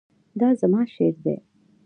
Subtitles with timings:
[0.39, 1.35] دا زما شعر دی